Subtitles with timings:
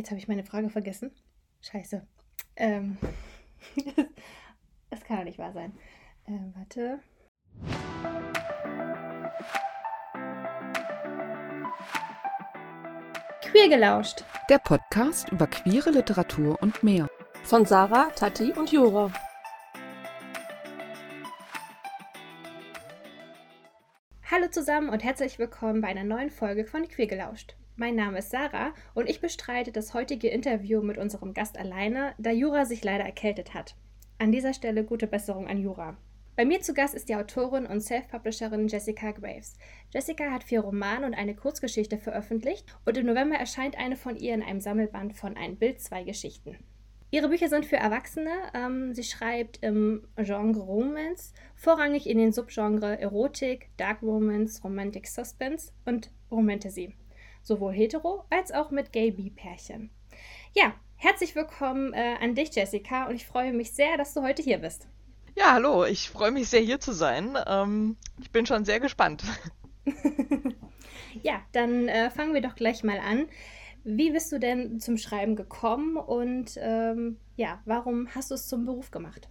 [0.00, 1.10] Jetzt habe ich meine Frage vergessen.
[1.60, 2.06] Scheiße.
[2.56, 2.96] Ähm,
[4.88, 5.74] das kann doch nicht wahr sein.
[6.26, 7.00] Ähm, warte.
[13.42, 14.24] Queer gelauscht.
[14.48, 17.10] Der Podcast über queere Literatur und mehr.
[17.42, 19.12] Von Sarah, Tati und Jura.
[24.30, 27.59] Hallo zusammen und herzlich willkommen bei einer neuen Folge von Queer gelauscht.
[27.80, 32.30] Mein Name ist Sarah und ich bestreite das heutige Interview mit unserem Gast alleine, da
[32.30, 33.74] Jura sich leider erkältet hat.
[34.18, 35.96] An dieser Stelle gute Besserung an Jura.
[36.36, 39.56] Bei mir zu Gast ist die Autorin und Self-Publisherin Jessica Graves.
[39.94, 44.34] Jessica hat vier Romane und eine Kurzgeschichte veröffentlicht und im November erscheint eine von ihr
[44.34, 46.58] in einem Sammelband von Ein Bild, zwei Geschichten.
[47.10, 48.30] Ihre Bücher sind für Erwachsene.
[48.52, 55.72] Ähm, sie schreibt im Genre Romance, vorrangig in den Subgenre Erotik, Dark Romance, Romantic Suspense
[55.86, 56.94] und Romantasy
[57.42, 59.90] sowohl hetero als auch mit Gay-B-Pärchen.
[60.54, 64.42] Ja, herzlich willkommen äh, an dich, Jessica, und ich freue mich sehr, dass du heute
[64.42, 64.88] hier bist.
[65.36, 67.38] Ja, hallo, ich freue mich sehr, hier zu sein.
[67.46, 69.22] Ähm, ich bin schon sehr gespannt.
[71.22, 73.28] ja, dann äh, fangen wir doch gleich mal an.
[73.84, 78.66] Wie bist du denn zum Schreiben gekommen und ähm, ja, warum hast du es zum
[78.66, 79.28] Beruf gemacht?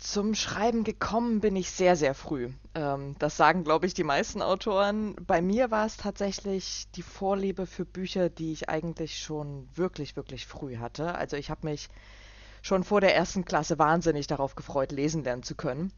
[0.00, 2.48] Zum Schreiben gekommen bin ich sehr, sehr früh.
[2.74, 5.14] Ähm, das sagen, glaube ich, die meisten Autoren.
[5.26, 10.46] Bei mir war es tatsächlich die Vorliebe für Bücher, die ich eigentlich schon wirklich, wirklich
[10.46, 11.14] früh hatte.
[11.14, 11.88] Also ich habe mich
[12.62, 15.92] schon vor der ersten Klasse wahnsinnig darauf gefreut, lesen lernen zu können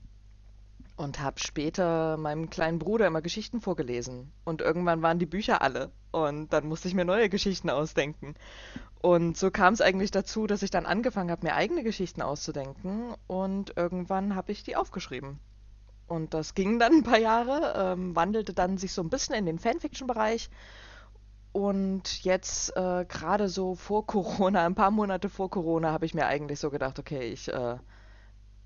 [0.97, 4.33] und habe später meinem kleinen Bruder immer Geschichten vorgelesen.
[4.45, 5.91] Und irgendwann waren die Bücher alle.
[6.11, 8.35] Und dann musste ich mir neue Geschichten ausdenken.
[9.01, 13.15] Und so kam es eigentlich dazu, dass ich dann angefangen habe, mir eigene Geschichten auszudenken.
[13.27, 15.41] Und irgendwann habe ich die aufgeschrieben.
[16.07, 19.47] Und das ging dann ein paar Jahre, ähm, wandelte dann sich so ein bisschen in
[19.47, 20.51] den Fanfiction-Bereich.
[21.53, 26.27] Und jetzt äh, gerade so vor Corona, ein paar Monate vor Corona, habe ich mir
[26.27, 27.77] eigentlich so gedacht, okay, ich äh,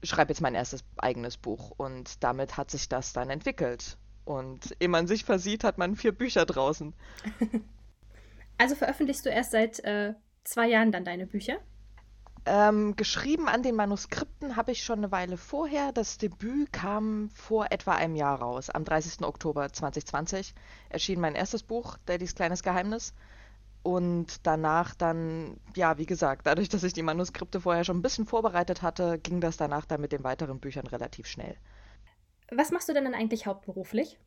[0.03, 3.97] schreibe jetzt mein erstes eigenes Buch und damit hat sich das dann entwickelt.
[4.25, 6.95] Und ehe man sich versieht, hat man vier Bücher draußen.
[8.59, 10.15] Also veröffentlichst du erst seit äh,
[10.45, 11.59] zwei Jahren dann deine Bücher?
[12.47, 15.91] Ähm, geschrieben an den Manuskripten habe ich schon eine Weile vorher.
[15.93, 18.71] Das Debüt kam vor etwa einem Jahr raus.
[18.71, 19.23] Am 30.
[19.23, 20.55] Oktober 2020
[20.89, 23.15] erschien mein erstes Buch, Daddys kleines Geheimnis.
[23.87, 28.27] Und danach dann, ja, wie gesagt, dadurch, dass ich die Manuskripte vorher schon ein bisschen
[28.27, 31.57] vorbereitet hatte, ging das danach dann mit den weiteren Büchern relativ schnell.
[32.51, 34.19] Was machst du denn dann eigentlich hauptberuflich?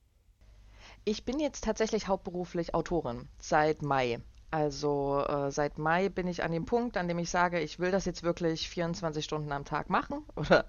[1.04, 4.22] Ich bin jetzt tatsächlich hauptberuflich Autorin seit Mai.
[4.50, 7.92] Also äh, seit Mai bin ich an dem Punkt, an dem ich sage, ich will
[7.92, 10.68] das jetzt wirklich 24 Stunden am Tag machen oder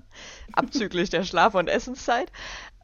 [0.52, 2.32] abzüglich der Schlaf- und Essenszeit.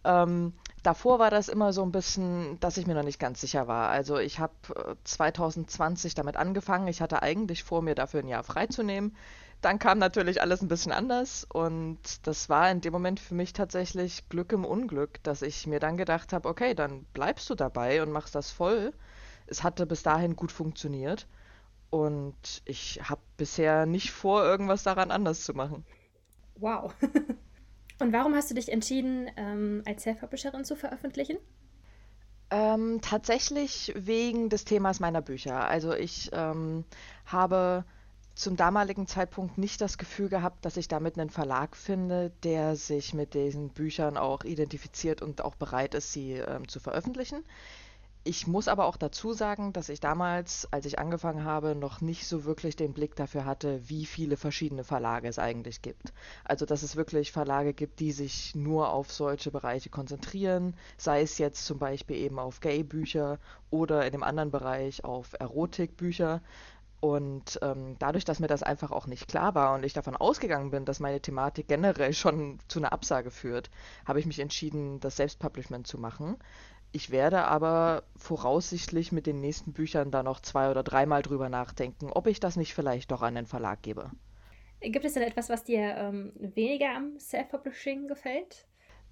[0.05, 0.53] Ähm,
[0.87, 3.89] davor war das immer so ein bisschen, dass ich mir noch nicht ganz sicher war.
[3.91, 4.55] Also ich habe
[5.03, 6.87] 2020 damit angefangen.
[6.87, 9.17] Ich hatte eigentlich vor, mir dafür ein Jahr freizunehmen.
[9.63, 13.53] Dann kam natürlich alles ein bisschen anders und das war in dem Moment für mich
[13.53, 18.03] tatsächlich Glück im Unglück, dass ich mir dann gedacht habe, okay, dann bleibst du dabei
[18.03, 18.93] und machst das voll.
[19.47, 21.27] Es hatte bis dahin gut funktioniert
[21.91, 25.85] und ich habe bisher nicht vor, irgendwas daran anders zu machen.
[26.57, 26.95] Wow.
[27.99, 31.39] Und warum hast du dich entschieden, ähm, als Self-Publisherin zu veröffentlichen?
[32.51, 35.67] Ähm, tatsächlich wegen des Themas meiner Bücher.
[35.67, 36.85] Also ich ähm,
[37.25, 37.85] habe
[38.37, 43.15] zum damaligen Zeitpunkt nicht das Gefühl gehabt, dass ich damit einen Verlag finde, der sich
[43.15, 47.45] mit diesen Büchern auch identifiziert und auch bereit ist, sie ähm, zu veröffentlichen.
[48.29, 52.27] Ich muss aber auch dazu sagen, dass ich damals, als ich angefangen habe, noch nicht
[52.27, 56.13] so wirklich den Blick dafür hatte, wie viele verschiedene Verlage es eigentlich gibt.
[56.43, 61.39] Also, dass es wirklich Verlage gibt, die sich nur auf solche Bereiche konzentrieren, sei es
[61.39, 63.39] jetzt zum Beispiel eben auf Gay-Bücher
[63.71, 66.43] oder in dem anderen Bereich auf Erotik-Bücher.
[66.99, 70.71] Und ähm, dadurch, dass mir das einfach auch nicht klar war und ich davon ausgegangen
[70.71, 73.71] bin, dass meine Thematik generell schon zu einer Absage führt,
[74.05, 76.37] habe ich mich entschieden, das Selbstpublishment zu machen.
[76.97, 82.11] Ich werde aber voraussichtlich mit den nächsten Büchern da noch zwei oder dreimal drüber nachdenken,
[82.11, 84.11] ob ich das nicht vielleicht doch an den Verlag gebe.
[84.81, 88.65] Gibt es denn etwas, was dir ähm, weniger am Self-Publishing gefällt?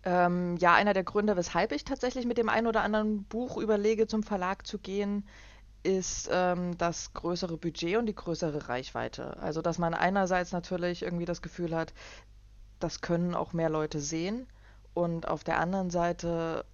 [0.02, 4.06] Ähm, ja, einer der Gründe, weshalb ich tatsächlich mit dem einen oder anderen Buch überlege,
[4.06, 5.28] zum Verlag zu gehen,
[5.82, 9.36] ist ähm, das größere Budget und die größere Reichweite.
[9.42, 11.92] Also, dass man einerseits natürlich irgendwie das Gefühl hat,
[12.78, 14.46] das können auch mehr Leute sehen
[14.94, 16.64] und auf der anderen Seite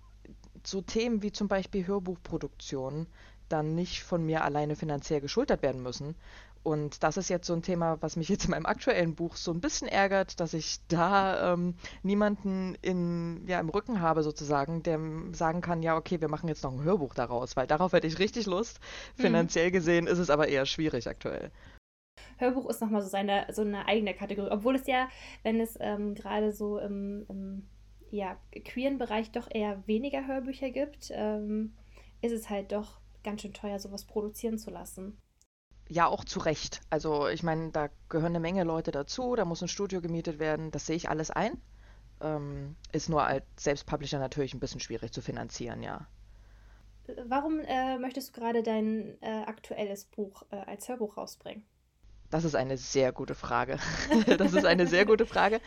[0.67, 3.07] so Themen wie zum Beispiel Hörbuchproduktion,
[3.49, 6.15] dann nicht von mir alleine finanziell geschultert werden müssen.
[6.63, 9.51] Und das ist jetzt so ein Thema, was mich jetzt in meinem aktuellen Buch so
[9.51, 15.01] ein bisschen ärgert, dass ich da ähm, niemanden in, ja, im Rücken habe sozusagen, der
[15.33, 18.19] sagen kann, ja, okay, wir machen jetzt noch ein Hörbuch daraus, weil darauf hätte ich
[18.19, 18.79] richtig Lust.
[19.17, 19.23] Mhm.
[19.23, 21.51] Finanziell gesehen ist es aber eher schwierig aktuell.
[22.37, 25.09] Hörbuch ist nochmal so, seine, so eine eigene Kategorie, obwohl es ja,
[25.43, 27.69] wenn es ähm, gerade so im, im
[28.11, 31.75] ja, queeren Bereich doch eher weniger Hörbücher gibt, ähm,
[32.23, 35.17] ist es halt doch ganz schön teuer, sowas produzieren zu lassen
[35.91, 36.81] ja auch zu Recht.
[36.89, 40.71] Also ich meine, da gehören eine Menge Leute dazu, da muss ein Studio gemietet werden,
[40.71, 41.61] das sehe ich alles ein.
[42.23, 46.07] Ähm, ist nur als Selbstpublisher natürlich ein bisschen schwierig zu finanzieren, ja.
[47.27, 51.65] Warum äh, möchtest du gerade dein äh, aktuelles Buch äh, als Hörbuch rausbringen?
[52.31, 53.79] Das ist eine sehr gute Frage.
[54.39, 55.61] das ist eine sehr gute Frage.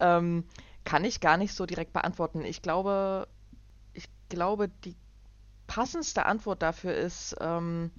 [0.00, 0.44] Ähm,
[0.86, 2.44] kann ich gar nicht so direkt beantworten.
[2.44, 3.28] Ich glaube,
[3.92, 4.96] ich glaube, die
[5.66, 7.90] passendste Antwort dafür ist, ähm,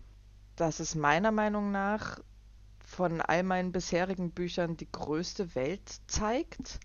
[0.55, 2.19] dass es meiner Meinung nach
[2.79, 6.79] von all meinen bisherigen Büchern die größte Welt zeigt.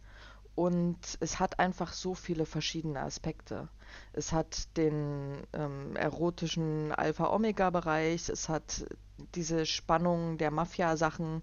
[0.56, 3.68] Und es hat einfach so viele verschiedene Aspekte.
[4.12, 8.84] Es hat den ähm, erotischen Alpha-Omega-Bereich, es hat
[9.34, 11.42] diese Spannung der Mafia-Sachen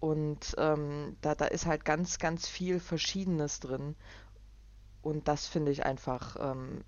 [0.00, 3.96] und ähm, da, da ist halt ganz, ganz viel Verschiedenes drin.
[5.02, 6.82] Und das finde ich einfach, ähm,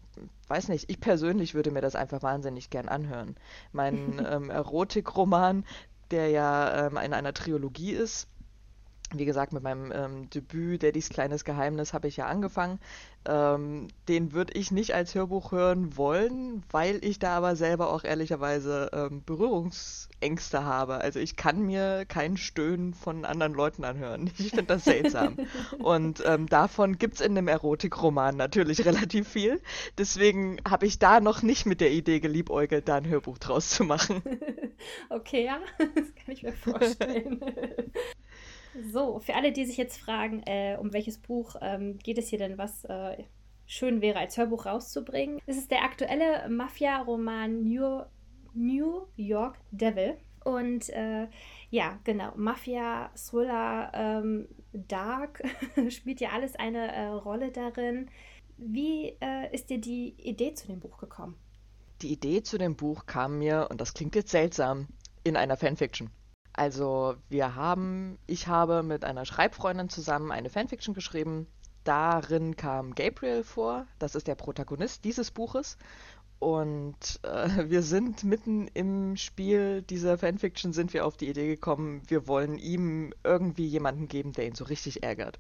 [0.49, 3.37] weiß nicht, ich persönlich würde mir das einfach wahnsinnig gern anhören.
[3.73, 5.65] Mein ähm, Erotikroman,
[6.11, 8.29] der ja ähm, in einer Trilogie ist,
[9.15, 12.79] wie gesagt, mit meinem ähm, Debüt Daddys kleines Geheimnis habe ich ja angefangen.
[13.25, 18.05] Ähm, den würde ich nicht als Hörbuch hören wollen, weil ich da aber selber auch
[18.05, 20.99] ehrlicherweise ähm, Berührungsängste habe.
[20.99, 24.31] Also ich kann mir kein Stöhnen von anderen Leuten anhören.
[24.39, 25.37] Ich finde das seltsam.
[25.79, 29.61] Und ähm, davon gibt es in dem Erotikroman natürlich relativ viel.
[29.99, 33.85] Deswegen habe ich da noch nicht mit der Idee geliebäugelt, da ein Hörbuch draus zu
[33.85, 34.23] machen.
[35.11, 37.41] okay, ja, das kann ich mir vorstellen.
[38.93, 42.39] So, für alle, die sich jetzt fragen, äh, um welches Buch ähm, geht es hier
[42.39, 43.25] denn, was äh,
[43.67, 48.03] schön wäre, als Hörbuch rauszubringen, ist es der aktuelle Mafia-Roman New,
[48.55, 50.17] New York Devil.
[50.45, 51.27] Und äh,
[51.71, 55.43] ja, genau, Mafia, Thriller, ähm, Dark
[55.91, 58.09] spielt ja alles eine äh, Rolle darin.
[58.57, 61.37] Wie äh, ist dir die Idee zu dem Buch gekommen?
[62.01, 64.87] Die Idee zu dem Buch kam mir, und das klingt jetzt seltsam,
[65.25, 66.11] in einer Fanfiction.
[66.59, 71.47] Also wir haben, ich habe mit einer Schreibfreundin zusammen eine Fanfiction geschrieben.
[71.85, 75.79] Darin kam Gabriel vor, das ist der Protagonist dieses Buches.
[76.41, 82.03] Und äh, wir sind mitten im Spiel dieser Fanfiction sind wir auf die Idee gekommen,
[82.09, 85.39] wir wollen ihm irgendwie jemanden geben, der ihn so richtig ärgert.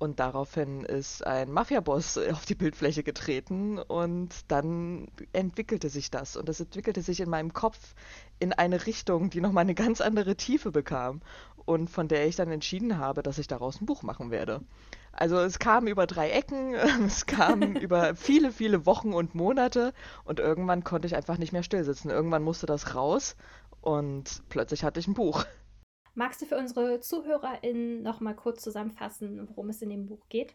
[0.00, 6.38] Und daraufhin ist ein Mafia-Boss auf die Bildfläche getreten und dann entwickelte sich das.
[6.38, 7.94] Und es entwickelte sich in meinem Kopf
[8.38, 11.20] in eine Richtung, die nochmal eine ganz andere Tiefe bekam
[11.66, 14.62] und von der ich dann entschieden habe, dass ich daraus ein Buch machen werde.
[15.12, 16.72] Also es kam über drei Ecken,
[17.06, 19.92] es kam über viele, viele Wochen und Monate
[20.24, 22.10] und irgendwann konnte ich einfach nicht mehr stillsitzen.
[22.10, 23.36] Irgendwann musste das raus
[23.82, 25.44] und plötzlich hatte ich ein Buch.
[26.14, 30.54] Magst du für unsere ZuhörerInnen noch mal kurz zusammenfassen, worum es in dem Buch geht?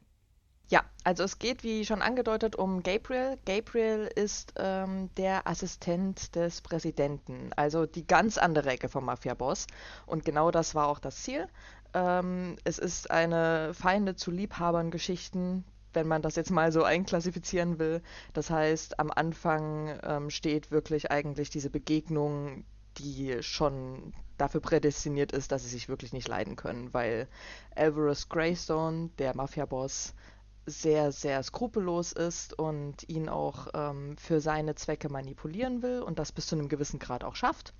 [0.67, 3.37] Ja, also es geht, wie schon angedeutet, um Gabriel.
[3.45, 9.67] Gabriel ist ähm, der Assistent des Präsidenten, also die ganz andere Ecke vom Mafia-Boss.
[10.07, 11.47] Und genau das war auch das Ziel.
[11.93, 15.63] Ähm, es ist eine Feinde zu Liebhabern-Geschichten,
[15.93, 18.01] wenn man das jetzt mal so einklassifizieren will.
[18.33, 22.65] Das heißt, am Anfang ähm, steht wirklich eigentlich diese Begegnung,
[22.97, 27.27] die schon dafür prädestiniert ist, dass sie sich wirklich nicht leiden können, weil
[27.75, 30.13] Alvarez Greystone, der Mafia-Boss,
[30.65, 36.31] sehr, sehr skrupellos ist und ihn auch ähm, für seine Zwecke manipulieren will und das
[36.31, 37.73] bis zu einem gewissen Grad auch schafft.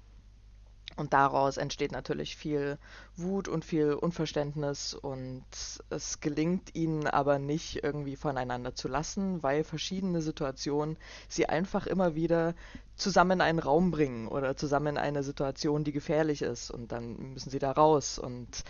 [0.98, 2.77] Und daraus entsteht natürlich viel
[3.18, 4.94] Wut und viel Unverständnis.
[4.94, 5.44] Und
[5.89, 12.15] es gelingt ihnen aber nicht irgendwie voneinander zu lassen, weil verschiedene Situationen sie einfach immer
[12.15, 12.56] wieder
[12.96, 16.72] zusammen in einen Raum bringen oder zusammen in eine Situation, die gefährlich ist.
[16.72, 18.18] Und dann müssen sie da raus.
[18.18, 18.63] Und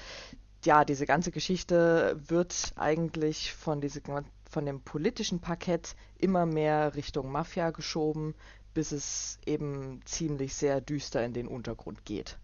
[0.64, 4.02] ja, diese ganze Geschichte wird eigentlich von, diese,
[4.50, 8.34] von dem politischen Parkett immer mehr Richtung Mafia geschoben,
[8.75, 12.38] bis es eben ziemlich sehr düster in den Untergrund geht.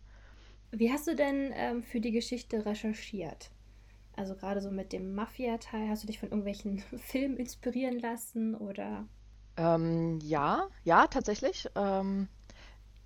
[0.71, 3.51] Wie hast du denn ähm, für die Geschichte recherchiert?
[4.15, 9.05] Also gerade so mit dem Mafia-Teil, hast du dich von irgendwelchen Filmen inspirieren lassen oder?
[9.57, 11.69] Ähm, ja, ja, tatsächlich.
[11.75, 12.29] Ähm,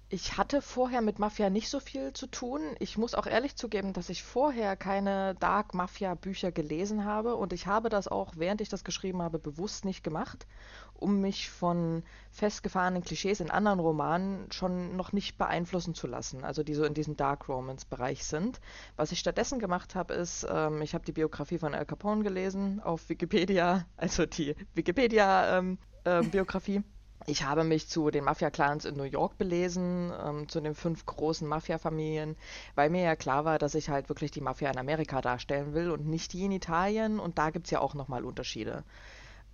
[0.07, 2.61] Ich hatte vorher mit Mafia nicht so viel zu tun.
[2.77, 7.53] Ich muss auch ehrlich zugeben, dass ich vorher keine Dark Mafia Bücher gelesen habe und
[7.53, 10.45] ich habe das auch, während ich das geschrieben habe, bewusst nicht gemacht,
[10.93, 16.61] um mich von festgefahrenen Klischees in anderen Romanen schon noch nicht beeinflussen zu lassen, also
[16.61, 18.61] die so in diesem Dark Romance Bereich sind.
[18.97, 22.79] Was ich stattdessen gemacht habe, ist, ähm, ich habe die Biografie von Al Capone gelesen
[22.79, 26.83] auf Wikipedia, also die Wikipedia ähm, äh, Biografie.
[27.27, 31.47] Ich habe mich zu den Mafia-Clans in New York belesen, ähm, zu den fünf großen
[31.47, 32.35] Mafia-Familien,
[32.75, 35.89] weil mir ja klar war, dass ich halt wirklich die Mafia in Amerika darstellen will
[35.89, 37.19] und nicht die in Italien.
[37.19, 38.83] Und da gibt es ja auch nochmal Unterschiede.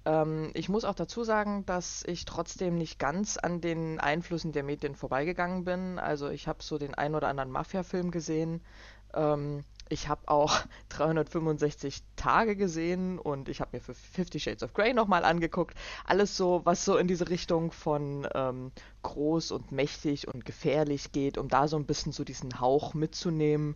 [0.04, 4.64] Ähm, ich muss auch dazu sagen, dass ich trotzdem nicht ganz an den Einflüssen der
[4.64, 5.98] Medien vorbeigegangen bin.
[5.98, 8.62] Also ich habe so den ein oder anderen Mafia-Film gesehen.
[9.14, 14.74] Ähm, ich habe auch 365 Tage gesehen und ich habe mir für Fifty Shades of
[14.74, 15.76] Grey nochmal angeguckt.
[16.06, 18.72] Alles so, was so in diese Richtung von ähm,
[19.04, 23.76] groß und mächtig und gefährlich geht, um da so ein bisschen so diesen Hauch mitzunehmen.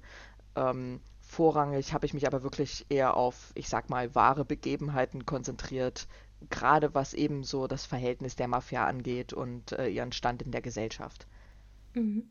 [0.55, 6.07] Ähm, vorrangig habe ich mich aber wirklich eher auf, ich sag mal, wahre Begebenheiten konzentriert,
[6.49, 10.61] gerade was eben so das Verhältnis der Mafia angeht und äh, ihren Stand in der
[10.61, 11.27] Gesellschaft.
[11.93, 12.29] Mhm.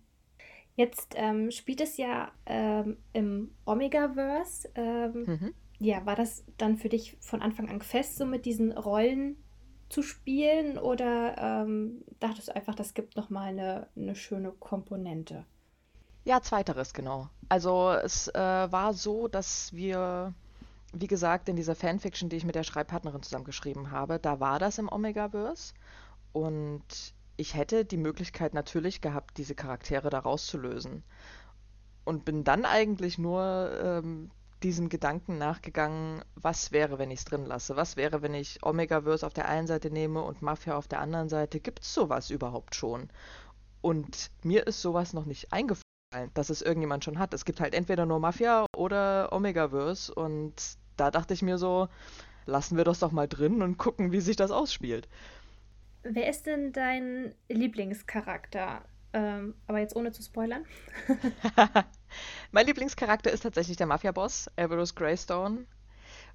[0.77, 4.69] Jetzt ähm, spielt es ja ähm, im Omega-Verse.
[4.75, 5.55] Ähm, mhm.
[5.79, 9.37] Ja, war das dann für dich von Anfang an fest, so mit diesen Rollen
[9.89, 10.79] zu spielen?
[10.79, 15.45] Oder ähm, dachtest du einfach, das gibt nochmal eine, eine schöne Komponente?
[16.25, 17.29] Ja, zweiteres, genau.
[17.49, 20.33] Also es äh, war so, dass wir,
[20.93, 24.79] wie gesagt, in dieser Fanfiction, die ich mit der Schreibpartnerin zusammengeschrieben habe, da war das
[24.79, 25.75] im Omega-Verse.
[26.33, 31.03] Und ich hätte die Möglichkeit natürlich gehabt, diese Charaktere da rauszulösen.
[32.05, 34.31] Und bin dann eigentlich nur ähm,
[34.63, 37.77] diesem Gedanken nachgegangen, was wäre, wenn ich es drin lasse?
[37.77, 41.29] Was wäre, wenn ich Omega-Verse auf der einen Seite nehme und Mafia auf der anderen
[41.29, 41.61] Seite?
[41.61, 43.09] Gibt es sowas überhaupt schon?
[43.81, 47.35] Und mir ist sowas noch nicht eingefallen, dass es irgendjemand schon hat.
[47.35, 50.55] Es gibt halt entweder nur Mafia oder Omega-Verse und
[50.97, 51.89] da dachte ich mir so,
[52.47, 55.09] lassen wir das doch mal drin und gucken, wie sich das ausspielt.
[56.05, 58.83] Wer ist denn dein Lieblingscharakter?
[59.15, 60.67] Ähm, aber jetzt ohne zu spoilern.
[62.53, 65.65] mein Lieblingscharakter ist tatsächlich der Mafia-Boss, Everus Greystone.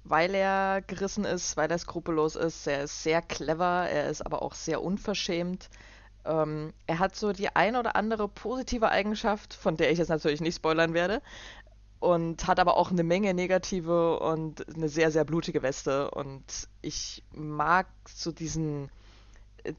[0.02, 2.66] Weil er gerissen ist, weil er skrupellos ist.
[2.66, 5.68] Er ist sehr clever, er ist aber auch sehr unverschämt.
[6.24, 10.40] Ähm, er hat so die ein oder andere positive Eigenschaft, von der ich jetzt natürlich
[10.40, 11.22] nicht spoilern werde.
[12.00, 16.10] Und hat aber auch eine Menge negative und eine sehr, sehr blutige Weste.
[16.10, 18.90] Und ich mag so diesen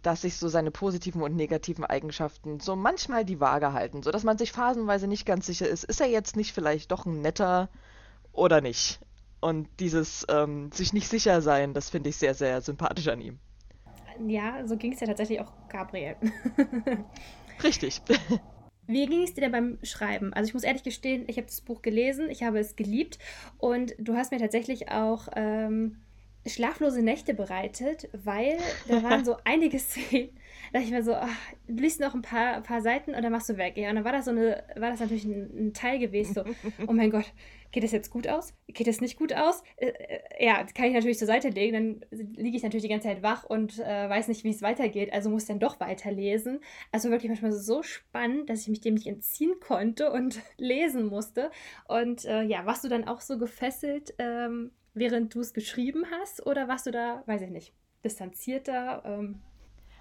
[0.02, 4.24] dass sich so seine positiven und negativen Eigenschaften so manchmal die Waage halten, so dass
[4.24, 7.70] man sich phasenweise nicht ganz sicher ist, ist er jetzt nicht vielleicht doch ein netter
[8.34, 9.00] oder nicht?
[9.40, 13.40] Und dieses ähm, sich nicht sicher sein, das finde ich sehr, sehr sympathisch an ihm.
[14.28, 16.16] Ja, so ging es ja tatsächlich auch Gabriel.
[17.64, 18.02] Richtig.
[18.88, 20.34] Wie ging es dir denn beim Schreiben?
[20.34, 23.20] Also ich muss ehrlich gestehen, ich habe das Buch gelesen, ich habe es geliebt
[23.58, 25.98] und du hast mir tatsächlich auch ähm,
[26.46, 28.58] schlaflose Nächte bereitet, weil
[28.88, 30.30] da waren so einige Szenen,
[30.72, 33.32] da dachte ich mir so, ach, du liest noch ein paar, paar Seiten und dann
[33.32, 33.78] machst du weg.
[33.78, 36.44] Ja, und dann war das so eine, war das natürlich ein, ein Teil gewesen, so,
[36.88, 37.32] oh mein Gott,
[37.72, 38.54] geht das jetzt gut aus?
[38.68, 39.64] Geht das nicht gut aus?
[39.78, 43.08] Äh, äh, ja, kann ich natürlich zur Seite legen, dann liege ich natürlich die ganze
[43.08, 46.60] Zeit wach und äh, weiß nicht, wie es weitergeht, also muss dann doch weiterlesen.
[46.92, 51.52] Also wirklich manchmal so spannend, dass ich mich dem nicht entziehen konnte und lesen musste.
[51.88, 54.14] Und äh, ja, warst du dann auch so gefesselt?
[54.18, 59.04] Ähm, während du es geschrieben hast oder warst du da, weiß ich nicht, distanzierter?
[59.06, 59.42] Ähm?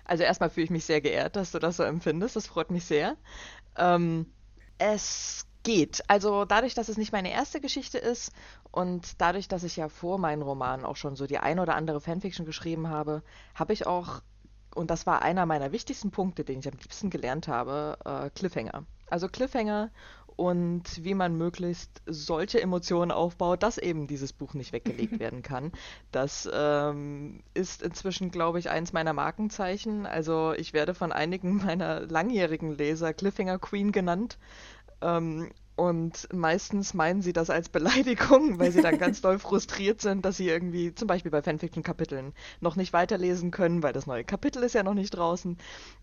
[0.05, 2.37] Also erstmal fühle ich mich sehr geehrt, dass du das so empfindest.
[2.37, 3.17] Das freut mich sehr.
[3.77, 4.27] Ähm,
[4.79, 6.03] es geht.
[6.09, 8.33] Also dadurch, dass es nicht meine erste Geschichte ist
[8.71, 12.01] und dadurch, dass ich ja vor meinen Romanen auch schon so die ein oder andere
[12.01, 13.23] Fanfiction geschrieben habe,
[13.55, 14.23] habe ich auch,
[14.75, 18.87] und das war einer meiner wichtigsten Punkte, den ich am liebsten gelernt habe, äh, Cliffhanger.
[19.09, 19.91] Also Cliffhanger
[20.41, 25.71] und wie man möglichst solche Emotionen aufbaut, dass eben dieses Buch nicht weggelegt werden kann.
[26.13, 30.07] Das ähm, ist inzwischen, glaube ich, eins meiner Markenzeichen.
[30.07, 34.39] Also ich werde von einigen meiner langjährigen Leser Cliffhanger Queen genannt.
[35.03, 40.27] Ähm, und meistens meinen sie das als Beleidigung, weil sie dann ganz doll frustriert sind,
[40.27, 44.63] dass sie irgendwie zum Beispiel bei Fanfiction-Kapiteln noch nicht weiterlesen können, weil das neue Kapitel
[44.63, 45.57] ist ja noch nicht draußen.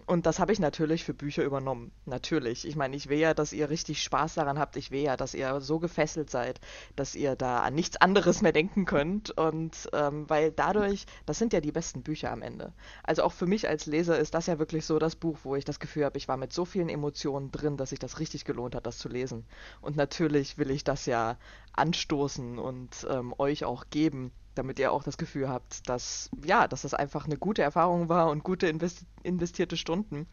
[0.07, 1.91] Und das habe ich natürlich für Bücher übernommen.
[2.05, 2.67] Natürlich.
[2.67, 4.77] Ich meine, ich will ja, dass ihr richtig Spaß daran habt.
[4.77, 6.60] Ich will ja, dass ihr so gefesselt seid,
[6.96, 9.38] dass ihr da an nichts anderes mehr denken könnt.
[9.38, 12.74] Und ähm, weil dadurch, das sind ja die besten Bücher am Ende.
[13.03, 15.65] Also auch für mich als Leser ist das ja wirklich so das Buch, wo ich
[15.65, 18.74] das Gefühl habe, ich war mit so vielen Emotionen drin, dass sich das richtig gelohnt
[18.74, 19.46] hat, das zu lesen.
[19.81, 21.38] Und natürlich will ich das ja
[21.74, 26.81] anstoßen und ähm, euch auch geben, damit ihr auch das Gefühl habt, dass ja, dass
[26.81, 30.27] das einfach eine gute Erfahrung war und gute investi investierte Stunden.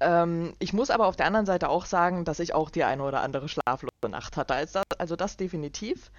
[0.00, 3.02] Ähm, ich muss aber auf der anderen Seite auch sagen, dass ich auch die eine
[3.02, 4.54] oder andere schlaflose Nacht hatte.
[4.98, 6.10] Also das definitiv.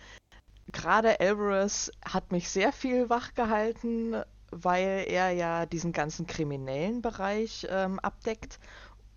[0.71, 4.21] Gerade Alvarez hat mich sehr viel wach gehalten,
[4.51, 8.59] weil er ja diesen ganzen kriminellen Bereich ähm, abdeckt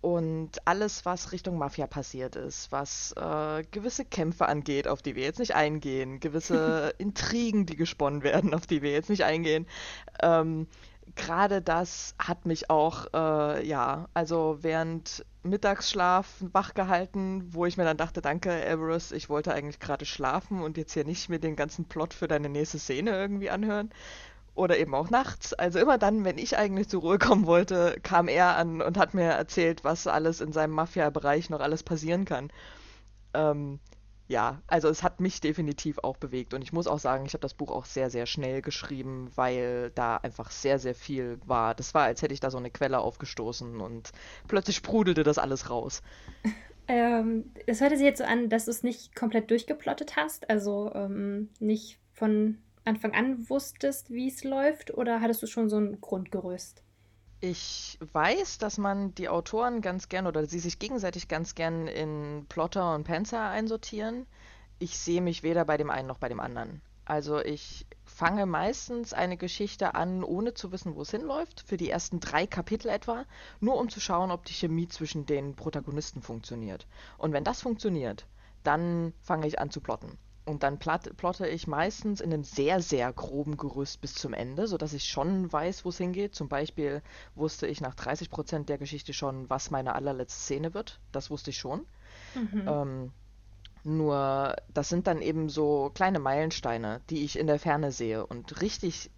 [0.03, 5.23] und alles, was Richtung Mafia passiert ist, was äh, gewisse Kämpfe angeht, auf die wir
[5.23, 9.65] jetzt nicht eingehen, gewisse Intrigen, die gesponnen werden, auf die wir jetzt nicht eingehen,
[10.21, 10.67] ähm,
[11.15, 17.95] gerade das hat mich auch, äh, ja, also während Mittagsschlaf wachgehalten, wo ich mir dann
[17.95, 21.85] dachte, danke, Everest, ich wollte eigentlich gerade schlafen und jetzt hier nicht mir den ganzen
[21.85, 23.89] Plot für deine nächste Szene irgendwie anhören.
[24.55, 25.53] Oder eben auch nachts.
[25.53, 29.13] Also immer dann, wenn ich eigentlich zur Ruhe kommen wollte, kam er an und hat
[29.13, 32.51] mir erzählt, was alles in seinem Mafia-Bereich noch alles passieren kann.
[33.33, 33.79] Ähm,
[34.27, 37.41] ja, also es hat mich definitiv auch bewegt und ich muss auch sagen, ich habe
[37.41, 41.75] das Buch auch sehr, sehr schnell geschrieben, weil da einfach sehr, sehr viel war.
[41.75, 44.11] Das war, als hätte ich da so eine Quelle aufgestoßen und
[44.47, 46.01] plötzlich sprudelte das alles raus.
[46.85, 50.91] Ähm, es hörte sich jetzt so an, dass du es nicht komplett durchgeplottet hast, also
[50.93, 56.01] ähm, nicht von Anfang an wusstest, wie es läuft, oder hattest du schon so ein
[56.01, 56.83] Grundgerüst?
[57.39, 62.45] Ich weiß, dass man die Autoren ganz gern oder sie sich gegenseitig ganz gern in
[62.47, 64.25] Plotter und Panzer einsortieren.
[64.79, 66.81] Ich sehe mich weder bei dem einen noch bei dem anderen.
[67.05, 71.89] Also ich fange meistens eine Geschichte an, ohne zu wissen, wo es hinläuft, für die
[71.89, 73.25] ersten drei Kapitel etwa,
[73.59, 76.87] nur um zu schauen, ob die Chemie zwischen den Protagonisten funktioniert.
[77.17, 78.25] Und wenn das funktioniert,
[78.63, 80.17] dann fange ich an zu plotten.
[80.45, 84.91] Und dann plotte ich meistens in einem sehr, sehr groben Gerüst bis zum Ende, sodass
[84.91, 86.35] ich schon weiß, wo es hingeht.
[86.35, 87.01] Zum Beispiel
[87.35, 90.99] wusste ich nach 30 Prozent der Geschichte schon, was meine allerletzte Szene wird.
[91.13, 91.85] Das wusste ich schon.
[92.35, 92.67] Mhm.
[92.67, 93.11] Ähm,
[93.85, 98.25] nur, das sind dann eben so kleine Meilensteine, die ich in der Ferne sehe.
[98.25, 99.11] Und richtig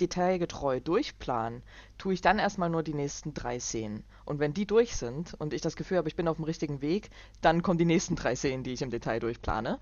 [0.00, 1.62] detailgetreu durchplanen,
[1.98, 4.02] tue ich dann erstmal nur die nächsten drei Szenen.
[4.24, 6.80] Und wenn die durch sind und ich das Gefühl habe, ich bin auf dem richtigen
[6.80, 7.10] Weg,
[7.42, 9.78] dann kommen die nächsten drei Szenen, die ich im Detail durchplane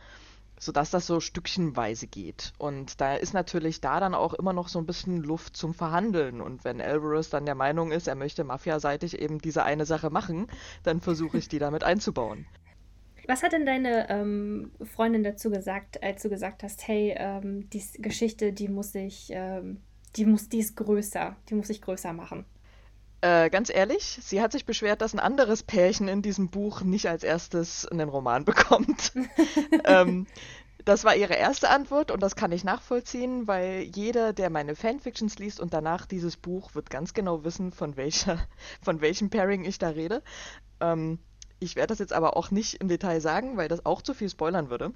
[0.58, 2.52] sodass das so stückchenweise geht.
[2.58, 6.40] Und da ist natürlich da dann auch immer noch so ein bisschen Luft zum Verhandeln.
[6.40, 10.48] Und wenn Alvarez dann der Meinung ist, er möchte mafiaseitig eben diese eine Sache machen,
[10.82, 12.46] dann versuche ich die damit einzubauen.
[13.26, 17.82] Was hat denn deine ähm, Freundin dazu gesagt, als du gesagt hast, hey, ähm, die
[18.00, 19.82] Geschichte, die muss ich, ähm,
[20.16, 22.46] die muss, die ist größer, die muss ich größer machen?
[23.20, 27.08] Äh, ganz ehrlich, sie hat sich beschwert, dass ein anderes Pärchen in diesem Buch nicht
[27.08, 29.12] als erstes einen Roman bekommt.
[29.84, 30.26] ähm,
[30.84, 35.38] das war ihre erste Antwort und das kann ich nachvollziehen, weil jeder, der meine Fanfictions
[35.38, 38.38] liest und danach dieses Buch, wird ganz genau wissen, von welcher,
[38.82, 40.22] von welchem Pairing ich da rede.
[40.80, 41.18] Ähm,
[41.58, 44.30] ich werde das jetzt aber auch nicht im Detail sagen, weil das auch zu viel
[44.30, 44.92] spoilern würde.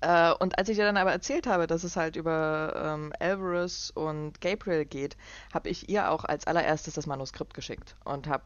[0.00, 3.90] Äh, und als ich ihr dann aber erzählt habe, dass es halt über ähm, Alvarez
[3.94, 5.16] und Gabriel geht,
[5.52, 8.44] habe ich ihr auch als allererstes das Manuskript geschickt und habe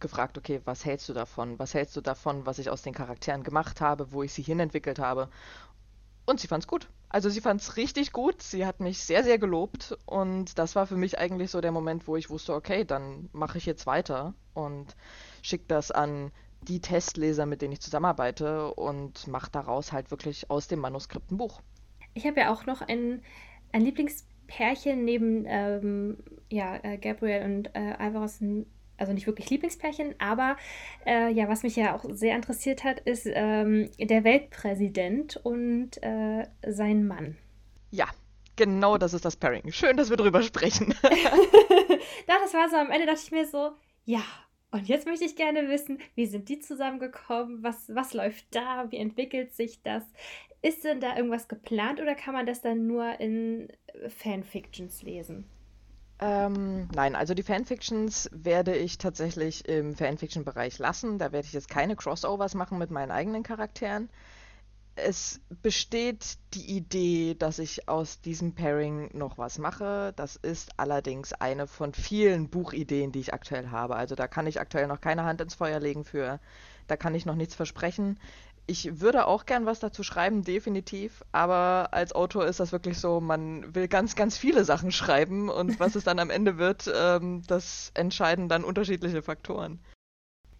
[0.00, 1.58] gefragt, okay, was hältst du davon?
[1.58, 4.98] Was hältst du davon, was ich aus den Charakteren gemacht habe, wo ich sie hinentwickelt
[4.98, 5.28] habe?
[6.26, 6.88] Und sie fand es gut.
[7.10, 8.42] Also sie fand es richtig gut.
[8.42, 9.96] Sie hat mich sehr, sehr gelobt.
[10.06, 13.58] Und das war für mich eigentlich so der Moment, wo ich wusste, okay, dann mache
[13.58, 14.96] ich jetzt weiter und
[15.42, 16.32] schicke das an
[16.64, 21.36] die Testleser, mit denen ich zusammenarbeite und mache daraus halt wirklich aus dem Manuskript ein
[21.36, 21.60] Buch.
[22.14, 23.22] Ich habe ja auch noch ein,
[23.72, 26.18] ein Lieblingspärchen neben ähm,
[26.50, 28.40] ja, äh, Gabriel und äh, Alvarez,
[28.96, 30.56] also nicht wirklich Lieblingspärchen, aber
[31.04, 36.46] äh, ja, was mich ja auch sehr interessiert hat, ist ähm, der Weltpräsident und äh,
[36.66, 37.36] sein Mann.
[37.90, 38.06] Ja,
[38.56, 39.72] genau das ist das Pairing.
[39.72, 40.94] Schön, dass wir drüber sprechen.
[41.02, 43.72] das war so am Ende, dachte ich mir so,
[44.04, 44.22] ja,
[44.74, 47.62] und jetzt möchte ich gerne wissen, wie sind die zusammengekommen?
[47.62, 48.90] Was, was läuft da?
[48.90, 50.02] Wie entwickelt sich das?
[50.62, 53.68] Ist denn da irgendwas geplant oder kann man das dann nur in
[54.08, 55.44] Fanfictions lesen?
[56.18, 61.18] Ähm, nein, also die Fanfictions werde ich tatsächlich im Fanfiction-Bereich lassen.
[61.18, 64.08] Da werde ich jetzt keine Crossovers machen mit meinen eigenen Charakteren
[64.96, 70.12] es besteht die Idee, dass ich aus diesem Pairing noch was mache.
[70.16, 73.96] Das ist allerdings eine von vielen Buchideen, die ich aktuell habe.
[73.96, 76.38] Also da kann ich aktuell noch keine Hand ins Feuer legen für.
[76.86, 78.20] Da kann ich noch nichts versprechen.
[78.66, 81.24] Ich würde auch gern was dazu schreiben, definitiv.
[81.32, 85.80] Aber als Autor ist das wirklich so, man will ganz, ganz viele Sachen schreiben und
[85.80, 89.80] was es dann am Ende wird, ähm, das entscheiden dann unterschiedliche Faktoren.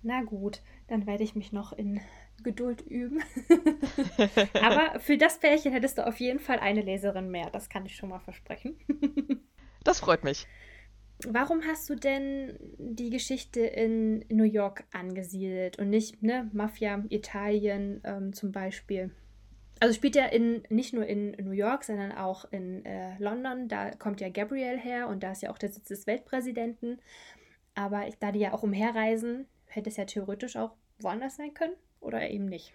[0.03, 2.01] Na gut, dann werde ich mich noch in
[2.43, 3.23] Geduld üben.
[4.63, 7.51] Aber für das Pärchen hättest du auf jeden Fall eine Leserin mehr.
[7.51, 8.77] Das kann ich schon mal versprechen.
[9.85, 10.47] das freut mich.
[11.27, 18.03] Warum hast du denn die Geschichte in New York angesiedelt und nicht ne, Mafia, Italien
[18.05, 19.11] ähm, zum Beispiel?
[19.81, 23.69] Also spielt ja in, nicht nur in New York, sondern auch in äh, London.
[23.69, 27.01] Da kommt ja Gabriel her und da ist ja auch der Sitz des Weltpräsidenten.
[27.75, 32.29] Aber da die ja auch umherreisen, hätte es ja theoretisch auch woanders sein können oder
[32.29, 32.73] eben nicht.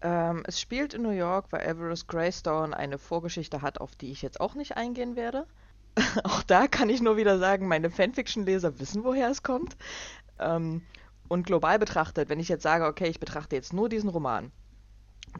[0.00, 4.22] Ähm, es spielt in New York, weil Everest Greystone eine Vorgeschichte hat, auf die ich
[4.22, 5.46] jetzt auch nicht eingehen werde.
[6.24, 9.76] auch da kann ich nur wieder sagen, meine Fanfiction-Leser wissen, woher es kommt.
[10.38, 10.82] Ähm,
[11.26, 14.52] und global betrachtet, wenn ich jetzt sage, okay, ich betrachte jetzt nur diesen Roman,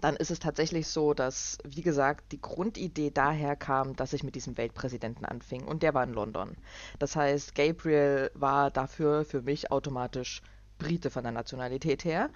[0.00, 4.34] dann ist es tatsächlich so, dass, wie gesagt, die Grundidee daher kam, dass ich mit
[4.34, 6.56] diesem Weltpräsidenten anfing und der war in London.
[6.98, 10.42] Das heißt, Gabriel war dafür für mich automatisch
[10.78, 12.30] Brite von der Nationalität her.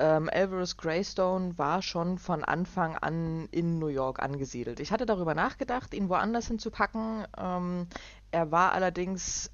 [0.00, 4.80] Ähm, Alvarez Greystone war schon von Anfang an in New York angesiedelt.
[4.80, 7.26] Ich hatte darüber nachgedacht, ihn woanders hinzupacken.
[7.36, 7.86] Ähm,
[8.30, 9.50] er war allerdings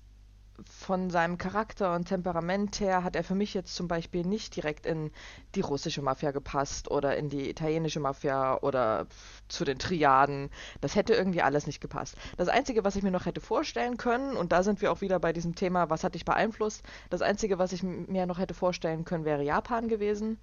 [0.65, 4.87] von seinem Charakter und Temperament her hat er für mich jetzt zum Beispiel nicht direkt
[4.87, 5.11] in
[5.55, 9.07] die russische Mafia gepasst oder in die italienische Mafia oder
[9.49, 10.51] zu den Triaden.
[10.81, 12.17] Das hätte irgendwie alles nicht gepasst.
[12.37, 15.19] Das Einzige, was ich mir noch hätte vorstellen können, und da sind wir auch wieder
[15.19, 19.05] bei diesem Thema, was hat dich beeinflusst, das Einzige, was ich mir noch hätte vorstellen
[19.05, 20.39] können, wäre Japan gewesen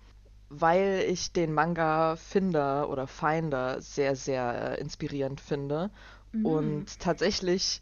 [0.56, 5.90] weil ich den Manga Finder oder Finder sehr, sehr äh, inspirierend finde
[6.32, 6.46] mhm.
[6.46, 7.82] und tatsächlich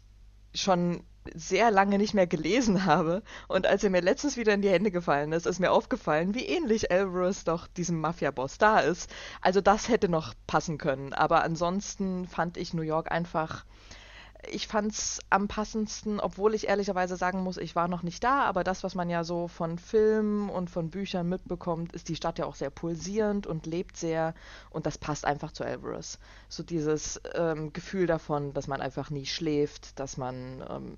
[0.54, 3.22] schon sehr lange nicht mehr gelesen habe.
[3.48, 6.46] Und als er mir letztens wieder in die Hände gefallen ist, ist mir aufgefallen, wie
[6.46, 9.10] ähnlich Elvarus doch diesem Mafia-Boss da ist.
[9.40, 11.12] Also das hätte noch passen können.
[11.12, 13.64] Aber ansonsten fand ich New York einfach
[14.50, 18.42] ich fand es am passendsten, obwohl ich ehrlicherweise sagen muss, ich war noch nicht da,
[18.42, 22.38] aber das, was man ja so von Filmen und von Büchern mitbekommt, ist die Stadt
[22.38, 24.34] ja auch sehr pulsierend und lebt sehr
[24.70, 26.18] und das passt einfach zu Alvarez.
[26.48, 30.96] So dieses ähm, Gefühl davon, dass man einfach nie schläft, dass man ähm,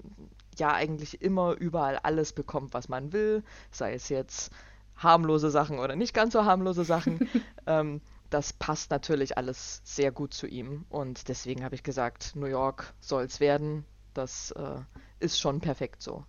[0.57, 4.53] ja eigentlich immer überall alles bekommt, was man will, sei es jetzt
[4.97, 7.29] harmlose Sachen oder nicht ganz so harmlose Sachen.
[7.67, 8.01] ähm,
[8.35, 10.87] das passt natürlich alles sehr gut zu ihm.
[10.89, 13.85] Und deswegen habe ich gesagt, New York soll es werden.
[14.13, 14.81] Das äh,
[15.21, 16.25] ist schon perfekt so.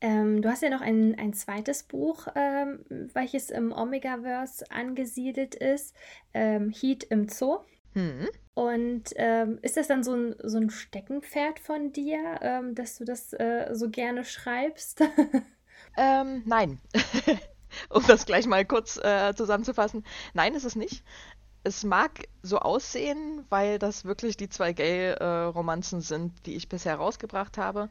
[0.00, 5.94] Ähm, du hast ja noch ein, ein zweites Buch, ähm, welches im Omegaverse angesiedelt ist,
[6.34, 7.60] ähm, Heat im Zoo.
[7.92, 8.28] Hm.
[8.54, 13.04] Und ähm, ist das dann so ein, so ein Steckenpferd von dir, ähm, dass du
[13.04, 15.02] das äh, so gerne schreibst?
[15.96, 16.80] Ähm, nein.
[17.88, 20.04] um das gleich mal kurz äh, zusammenzufassen.
[20.32, 21.04] Nein, ist es nicht
[21.64, 27.56] es mag so aussehen, weil das wirklich die zwei Gay-Romanzen sind, die ich bisher rausgebracht
[27.56, 27.88] habe.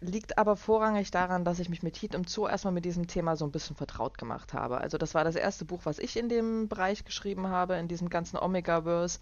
[0.00, 3.36] Liegt aber vorrangig daran, dass ich mich mit Heat im Zoo erstmal mit diesem Thema
[3.36, 4.78] so ein bisschen vertraut gemacht habe.
[4.78, 8.10] Also das war das erste Buch, was ich in dem Bereich geschrieben habe, in diesem
[8.10, 9.20] ganzen Omega-Verse.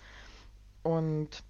[0.83, 1.45] Und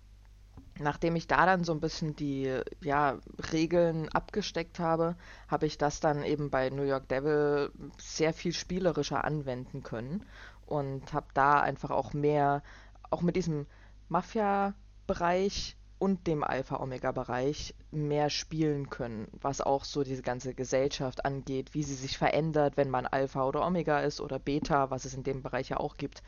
[0.80, 3.18] nachdem ich da dann so ein bisschen die ja,
[3.52, 5.14] Regeln abgesteckt habe,
[5.46, 10.26] habe ich das dann eben bei New York Devil sehr viel spielerischer anwenden können
[10.70, 12.62] und habe da einfach auch mehr,
[13.10, 13.66] auch mit diesem
[14.08, 21.82] Mafia-Bereich und dem Alpha-Omega-Bereich mehr spielen können, was auch so diese ganze Gesellschaft angeht, wie
[21.82, 25.42] sie sich verändert, wenn man Alpha oder Omega ist oder Beta, was es in dem
[25.42, 26.22] Bereich ja auch gibt.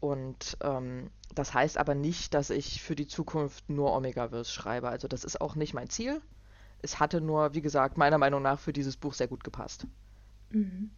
[0.00, 4.88] Und ähm, das heißt aber nicht, dass ich für die Zukunft nur Omega-Verse schreibe.
[4.88, 6.20] Also das ist auch nicht mein Ziel.
[6.82, 9.86] Es hatte nur, wie gesagt, meiner Meinung nach für dieses Buch sehr gut gepasst.
[10.50, 10.90] Mhm.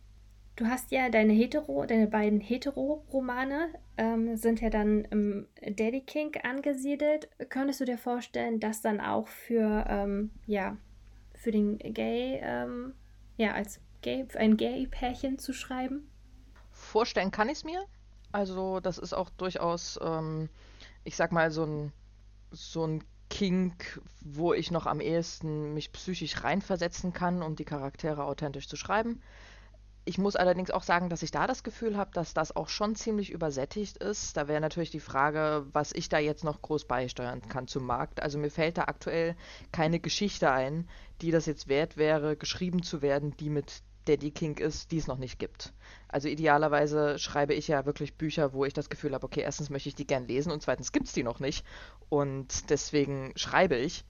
[0.60, 6.36] Du hast ja deine Hetero, deine beiden Hetero-Romane ähm, sind ja dann im Daddy King
[6.42, 7.30] angesiedelt.
[7.48, 10.76] Könntest du dir vorstellen, das dann auch für ähm, ja
[11.32, 12.92] für den Gay ähm,
[13.38, 16.10] ja als Gay ein Gay-Pärchen zu schreiben?
[16.72, 17.82] Vorstellen kann ich es mir.
[18.30, 20.50] Also das ist auch durchaus, ähm,
[21.04, 21.92] ich sag mal so ein
[22.50, 28.24] so ein Kink, wo ich noch am ehesten mich psychisch reinversetzen kann, um die Charaktere
[28.24, 29.22] authentisch zu schreiben.
[30.04, 32.94] Ich muss allerdings auch sagen, dass ich da das Gefühl habe, dass das auch schon
[32.96, 34.36] ziemlich übersättigt ist.
[34.36, 38.22] Da wäre natürlich die Frage, was ich da jetzt noch groß beisteuern kann zum Markt.
[38.22, 39.36] Also mir fällt da aktuell
[39.72, 40.88] keine Geschichte ein,
[41.20, 45.06] die das jetzt wert wäre, geschrieben zu werden, die mit Daddy King ist, die es
[45.06, 45.72] noch nicht gibt.
[46.08, 49.90] Also idealerweise schreibe ich ja wirklich Bücher, wo ich das Gefühl habe, okay, erstens möchte
[49.90, 51.64] ich die gern lesen und zweitens gibt es die noch nicht.
[52.08, 54.04] Und deswegen schreibe ich.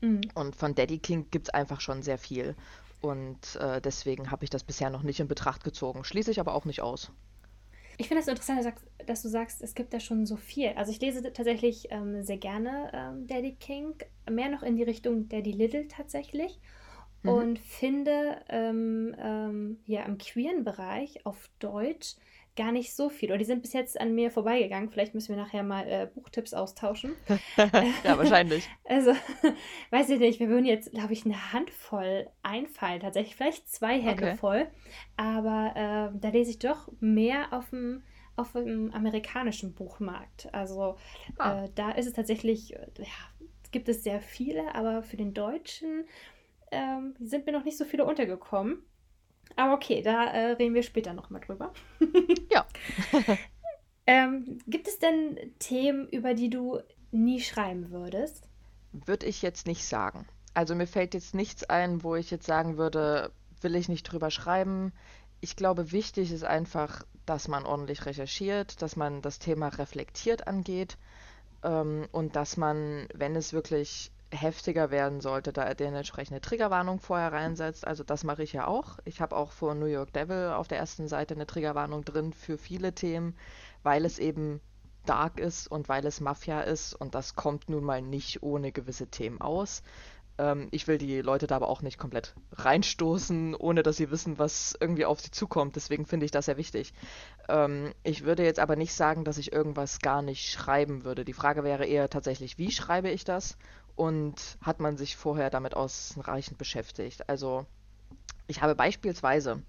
[0.00, 0.22] Mhm.
[0.34, 2.56] Und von Daddy King gibt es einfach schon sehr viel.
[3.06, 6.04] Und äh, deswegen habe ich das bisher noch nicht in Betracht gezogen.
[6.04, 7.12] Schließe ich aber auch nicht aus.
[7.98, 8.74] Ich finde es so interessant,
[9.06, 10.68] dass du sagst, es gibt da schon so viel.
[10.76, 13.94] Also ich lese tatsächlich ähm, sehr gerne ähm, Daddy King,
[14.30, 16.60] mehr noch in die Richtung Daddy Little tatsächlich.
[17.22, 17.30] Mhm.
[17.30, 22.16] Und finde ähm, ähm ja im queeren Bereich auf Deutsch
[22.56, 23.30] gar nicht so viel.
[23.30, 24.90] Oder die sind bis jetzt an mir vorbeigegangen.
[24.90, 27.14] Vielleicht müssen wir nachher mal äh, Buchtipps austauschen.
[28.04, 28.68] ja, wahrscheinlich.
[28.88, 29.12] Also,
[29.90, 33.00] weiß ich nicht, wir würden jetzt, glaube ich, eine Handvoll einfallen.
[33.00, 34.36] Tatsächlich, vielleicht zwei Hände okay.
[34.36, 34.66] voll.
[35.16, 35.72] Aber
[36.14, 38.02] äh, da lese ich doch mehr auf dem
[38.36, 40.52] auf dem amerikanischen Buchmarkt.
[40.52, 40.98] Also
[41.38, 41.64] ah.
[41.64, 43.06] äh, da ist es tatsächlich, ja,
[43.72, 46.04] gibt es sehr viele, aber für den Deutschen
[46.70, 48.82] ähm, sind mir noch nicht so viele untergekommen.
[49.54, 51.72] Aber okay, da äh, reden wir später nochmal drüber.
[52.50, 52.66] ja.
[54.06, 56.80] ähm, gibt es denn Themen, über die du
[57.10, 58.48] nie schreiben würdest?
[58.92, 60.26] Würde ich jetzt nicht sagen.
[60.54, 63.30] Also mir fällt jetzt nichts ein, wo ich jetzt sagen würde,
[63.60, 64.92] will ich nicht drüber schreiben.
[65.40, 70.96] Ich glaube, wichtig ist einfach, dass man ordentlich recherchiert, dass man das Thema reflektiert angeht
[71.62, 77.00] ähm, und dass man, wenn es wirklich heftiger werden sollte, da er eine entsprechende Triggerwarnung
[77.00, 77.86] vorher reinsetzt.
[77.86, 78.98] Also das mache ich ja auch.
[79.04, 82.58] Ich habe auch vor New York Devil auf der ersten Seite eine Triggerwarnung drin für
[82.58, 83.36] viele Themen,
[83.82, 84.60] weil es eben
[85.04, 89.06] dark ist und weil es Mafia ist und das kommt nun mal nicht ohne gewisse
[89.06, 89.82] Themen aus.
[90.38, 94.38] Ähm, ich will die Leute da aber auch nicht komplett reinstoßen, ohne dass sie wissen,
[94.38, 95.76] was irgendwie auf sie zukommt.
[95.76, 96.92] Deswegen finde ich das sehr wichtig.
[97.48, 101.24] Ähm, ich würde jetzt aber nicht sagen, dass ich irgendwas gar nicht schreiben würde.
[101.24, 103.56] Die Frage wäre eher tatsächlich, wie schreibe ich das?
[103.94, 107.28] Und hat man sich vorher damit ausreichend beschäftigt?
[107.28, 107.66] Also
[108.46, 109.62] ich habe beispielsweise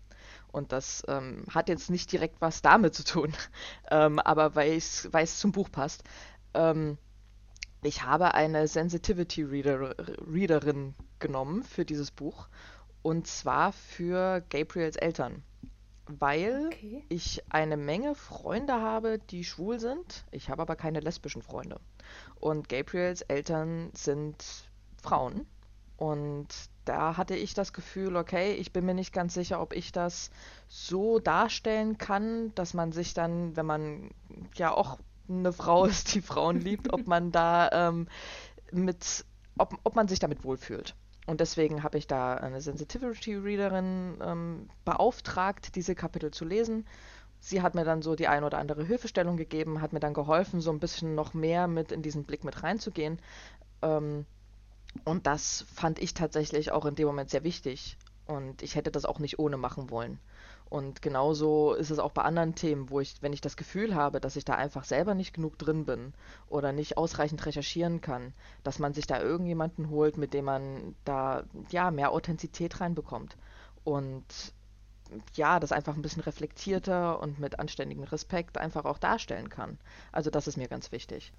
[0.51, 3.33] und das ähm, hat jetzt nicht direkt was damit zu tun,
[3.91, 6.03] ähm, aber weil es zum Buch passt.
[6.53, 6.97] Ähm,
[7.83, 9.95] ich habe eine Sensitivity Reader,
[10.27, 12.47] Readerin genommen für dieses Buch
[13.01, 15.43] und zwar für Gabriels Eltern,
[16.07, 17.03] weil okay.
[17.09, 20.25] ich eine Menge Freunde habe, die schwul sind.
[20.31, 21.79] Ich habe aber keine lesbischen Freunde.
[22.39, 24.43] Und Gabriels Eltern sind
[25.01, 25.45] Frauen.
[25.97, 26.47] Und
[26.85, 30.29] da hatte ich das Gefühl, okay, ich bin mir nicht ganz sicher, ob ich das
[30.67, 34.11] so darstellen kann, dass man sich dann, wenn man
[34.55, 38.07] ja auch eine Frau ist, die Frauen liebt, ob man da ähm,
[38.71, 39.25] mit,
[39.57, 40.95] ob, ob man sich damit wohlfühlt.
[41.25, 46.85] Und deswegen habe ich da eine Sensitivity Readerin ähm, beauftragt, diese Kapitel zu lesen.
[47.39, 50.61] Sie hat mir dann so die ein oder andere Hilfestellung gegeben, hat mir dann geholfen,
[50.61, 53.19] so ein bisschen noch mehr mit in diesen Blick mit reinzugehen.
[53.81, 54.25] Ähm,
[55.03, 57.97] und das fand ich tatsächlich auch in dem Moment sehr wichtig.
[58.27, 60.19] Und ich hätte das auch nicht ohne machen wollen.
[60.69, 64.19] Und genauso ist es auch bei anderen Themen, wo ich, wenn ich das Gefühl habe,
[64.19, 66.13] dass ich da einfach selber nicht genug drin bin
[66.49, 71.43] oder nicht ausreichend recherchieren kann, dass man sich da irgendjemanden holt, mit dem man da
[71.69, 73.37] ja mehr Authentizität reinbekommt.
[73.85, 74.25] Und
[75.35, 79.77] ja, das einfach ein bisschen reflektierter und mit anständigem Respekt einfach auch darstellen kann.
[80.11, 81.31] Also das ist mir ganz wichtig.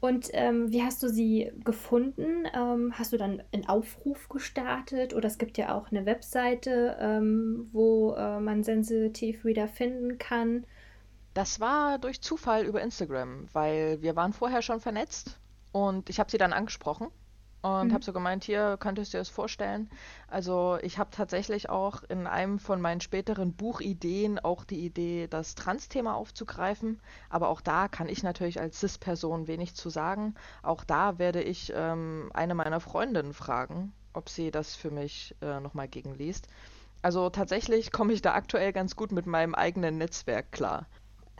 [0.00, 2.46] Und ähm, wie hast du sie gefunden?
[2.54, 7.68] Ähm, hast du dann einen Aufruf gestartet oder es gibt ja auch eine Webseite, ähm,
[7.72, 10.64] wo äh, man Sensitive Reader finden kann?
[11.34, 15.38] Das war durch Zufall über Instagram, weil wir waren vorher schon vernetzt
[15.72, 17.08] und ich habe sie dann angesprochen
[17.62, 17.92] und mhm.
[17.92, 19.90] habe so gemeint, hier könntest du dir das vorstellen.
[20.28, 25.54] Also ich habe tatsächlich auch in einem von meinen späteren Buchideen auch die Idee, das
[25.54, 27.00] Trans-Thema aufzugreifen.
[27.28, 30.34] Aber auch da kann ich natürlich als CIS-Person wenig zu sagen.
[30.62, 35.60] Auch da werde ich ähm, eine meiner Freundinnen fragen, ob sie das für mich äh,
[35.60, 36.48] nochmal gegenliest.
[37.02, 40.86] Also tatsächlich komme ich da aktuell ganz gut mit meinem eigenen Netzwerk klar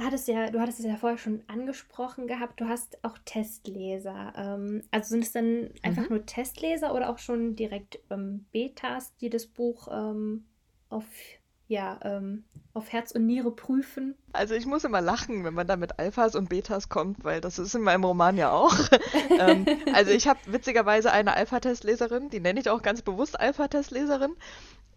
[0.04, 4.32] hattest ja, du hattest es ja vorher schon angesprochen gehabt, du hast auch Testleser.
[4.36, 6.16] Ähm, also sind es dann einfach mhm.
[6.16, 10.44] nur Testleser oder auch schon direkt ähm, Betas, die das Buch ähm,
[10.88, 11.04] auf,
[11.68, 14.14] ja, ähm, auf Herz und Niere prüfen?
[14.32, 17.58] Also ich muss immer lachen, wenn man da mit Alphas und Betas kommt, weil das
[17.58, 18.74] ist in meinem Roman ja auch.
[19.38, 24.36] Ähm, also ich habe witzigerweise eine Alpha-Testleserin, die nenne ich auch ganz bewusst Alpha-Testleserin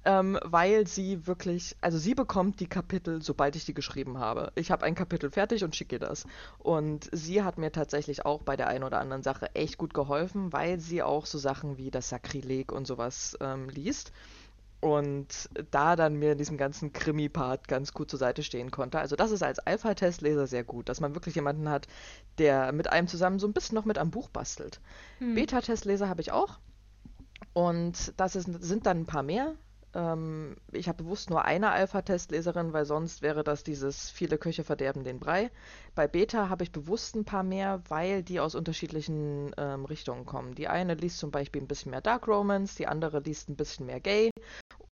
[0.06, 4.52] ähm, weil sie wirklich, also sie bekommt die Kapitel, sobald ich die geschrieben habe.
[4.56, 6.26] Ich habe ein Kapitel fertig und schicke ihr das.
[6.60, 10.52] Und sie hat mir tatsächlich auch bei der einen oder anderen Sache echt gut geholfen,
[10.52, 14.12] weil sie auch so Sachen wie das Sakrileg und sowas ähm, liest.
[14.82, 19.00] Und da dann mir in diesem ganzen Krimi-Part ganz gut zur Seite stehen konnte.
[19.00, 21.88] Also das ist als Alpha-Testleser sehr gut, dass man wirklich jemanden hat,
[22.38, 24.82] der mit einem zusammen so ein bisschen noch mit am Buch bastelt.
[25.20, 25.36] Hm.
[25.36, 26.60] Beta-Testleser habe ich auch.
[27.54, 29.56] Und das ist, sind dann ein paar mehr.
[29.94, 35.04] Ähm, ich habe bewusst nur eine Alpha-Testleserin, weil sonst wäre das dieses viele Köche verderben
[35.04, 35.52] den Brei.
[35.96, 40.56] Bei Beta habe ich bewusst ein paar mehr, weil die aus unterschiedlichen ähm, Richtungen kommen.
[40.56, 43.86] Die eine liest zum Beispiel ein bisschen mehr Dark Romance, die andere liest ein bisschen
[43.86, 44.32] mehr Gay.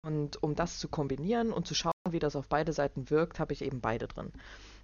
[0.04, 3.52] Und um das zu kombinieren und zu schauen, wie das auf beide Seiten wirkt, habe
[3.52, 4.32] ich eben beide drin.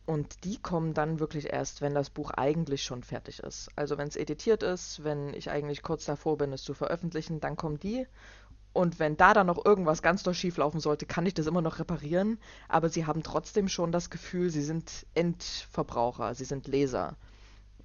[0.07, 3.70] Und die kommen dann wirklich erst, wenn das Buch eigentlich schon fertig ist.
[3.74, 7.57] Also wenn es editiert ist, wenn ich eigentlich kurz davor bin, es zu veröffentlichen, dann
[7.57, 8.07] kommen die.
[8.74, 11.62] Und wenn da dann noch irgendwas ganz doll schief laufen sollte, kann ich das immer
[11.62, 12.38] noch reparieren.
[12.68, 17.16] Aber sie haben trotzdem schon das Gefühl, sie sind Endverbraucher, sie sind Leser.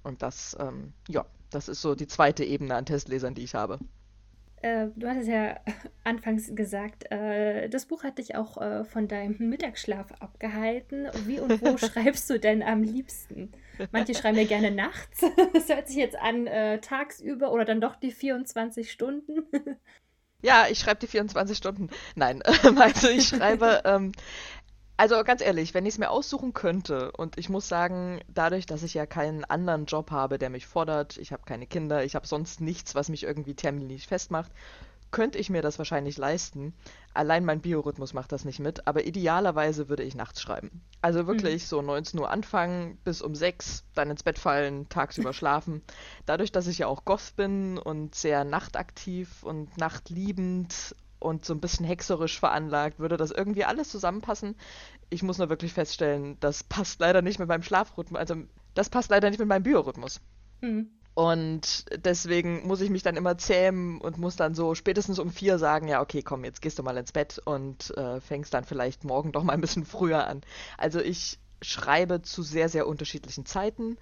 [0.02, 3.78] Und das, ähm, ja, das ist so die zweite Ebene an Testlesern, die ich habe.
[4.62, 5.60] Äh, du hattest ja
[6.04, 11.08] anfangs gesagt, äh, das Buch hat dich auch äh, von deinem Mittagsschlaf abgehalten.
[11.24, 13.52] Wie und wo schreibst du denn am liebsten?
[13.92, 15.22] Manche schreiben ja gerne nachts.
[15.52, 19.44] Das hört sich jetzt an äh, tagsüber oder dann doch die 24 Stunden.
[20.42, 21.90] Ja, ich schreibe die 24 Stunden.
[22.14, 22.42] Nein,
[22.78, 24.12] also ich schreibe, ähm,
[24.96, 28.82] also ganz ehrlich, wenn ich es mir aussuchen könnte, und ich muss sagen, dadurch, dass
[28.82, 32.26] ich ja keinen anderen Job habe, der mich fordert, ich habe keine Kinder, ich habe
[32.26, 34.52] sonst nichts, was mich irgendwie terminlich festmacht,
[35.10, 36.74] könnte ich mir das wahrscheinlich leisten.
[37.14, 40.82] Allein mein Biorhythmus macht das nicht mit, aber idealerweise würde ich nachts schreiben.
[41.02, 41.66] Also wirklich mhm.
[41.66, 45.82] so 19 Uhr anfangen, bis um 6, dann ins Bett fallen, tagsüber schlafen.
[46.26, 51.60] Dadurch, dass ich ja auch Goth bin und sehr nachtaktiv und nachtliebend und so ein
[51.60, 54.56] bisschen hexerisch veranlagt, würde das irgendwie alles zusammenpassen.
[55.10, 58.36] Ich muss nur wirklich feststellen, das passt leider nicht mit meinem Schlafrhythmus, also
[58.74, 60.20] das passt leider nicht mit meinem Biorhythmus.
[60.60, 60.90] Mhm.
[61.20, 65.58] Und deswegen muss ich mich dann immer zähmen und muss dann so spätestens um vier
[65.58, 69.04] sagen, ja, okay, komm, jetzt gehst du mal ins Bett und äh, fängst dann vielleicht
[69.04, 70.40] morgen doch mal ein bisschen früher an.
[70.78, 73.98] Also ich schreibe zu sehr, sehr unterschiedlichen Zeiten,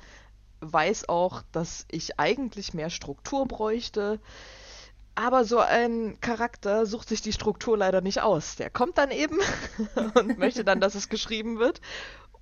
[0.61, 4.21] weiß auch, dass ich eigentlich mehr Struktur bräuchte.
[5.17, 8.55] Aber so ein Charakter sucht sich die Struktur leider nicht aus.
[8.55, 9.41] Der kommt dann eben
[10.15, 11.81] und möchte dann, dass es geschrieben wird.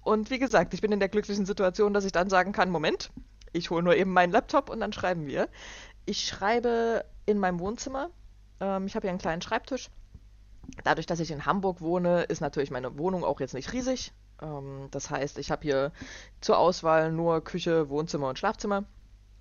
[0.03, 3.11] Und wie gesagt, ich bin in der glücklichen Situation, dass ich dann sagen kann, Moment,
[3.57, 5.49] ich hole nur eben meinen Laptop und dann schreiben wir.
[6.05, 8.11] Ich schreibe in meinem Wohnzimmer.
[8.61, 9.91] Ähm, ich habe hier einen kleinen Schreibtisch.
[10.85, 14.13] Dadurch, dass ich in Hamburg wohne, ist natürlich meine Wohnung auch jetzt nicht riesig.
[14.43, 15.93] Ähm, das heißt, ich habe hier
[16.41, 18.85] zur Auswahl nur Küche, Wohnzimmer und Schlafzimmer.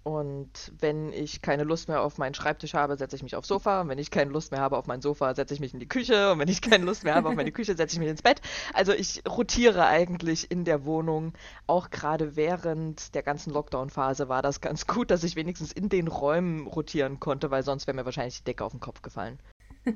[0.06, 3.82] Und wenn ich keine Lust mehr auf meinen Schreibtisch habe, setze ich mich aufs Sofa.
[3.82, 5.88] Und wenn ich keine Lust mehr habe auf mein Sofa, setze ich mich in die
[5.88, 6.32] Küche.
[6.32, 8.39] Und wenn ich keine Lust mehr habe auf meine Küche, setze ich mich ins Bett.
[8.76, 11.34] Also ich rotiere eigentlich in der Wohnung.
[11.65, 16.08] Auch gerade während der ganzen Lockdown-Phase war das ganz gut, dass ich wenigstens in den
[16.08, 19.39] Räumen rotieren konnte, weil sonst wäre mir wahrscheinlich die Decke auf den Kopf gefallen.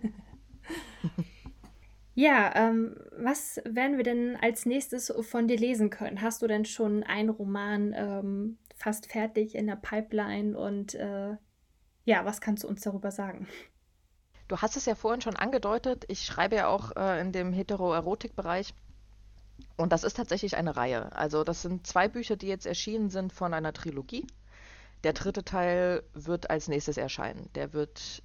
[2.15, 6.21] Ja, ähm, was werden wir denn als nächstes von dir lesen können?
[6.21, 11.35] Hast du denn schon einen Roman ähm, fast fertig in der Pipeline und äh,
[12.05, 13.47] ja, was kannst du uns darüber sagen?
[14.47, 18.73] Du hast es ja vorhin schon angedeutet, ich schreibe ja auch äh, in dem Heteroerotik-Bereich.
[19.75, 21.15] Und das ist tatsächlich eine Reihe.
[21.15, 24.25] Also das sind zwei Bücher, die jetzt erschienen sind von einer Trilogie.
[25.03, 27.49] Der dritte Teil wird als nächstes erscheinen.
[27.55, 28.23] Der wird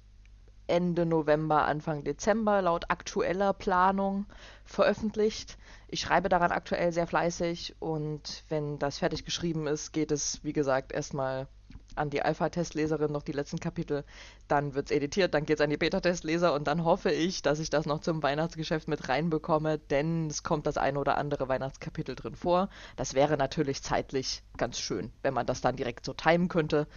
[0.67, 4.25] Ende November, Anfang Dezember laut aktueller Planung
[4.63, 5.57] veröffentlicht.
[5.87, 10.53] Ich schreibe daran aktuell sehr fleißig und wenn das fertig geschrieben ist, geht es, wie
[10.53, 11.47] gesagt, erstmal
[11.95, 14.03] an die Alpha-Testleserin noch die letzten Kapitel,
[14.47, 17.59] dann wird es editiert, dann geht es an die Beta-Testleser und dann hoffe ich, dass
[17.59, 22.15] ich das noch zum Weihnachtsgeschäft mit reinbekomme, denn es kommt das eine oder andere Weihnachtskapitel
[22.15, 22.69] drin vor.
[22.95, 26.87] Das wäre natürlich zeitlich ganz schön, wenn man das dann direkt so timen könnte.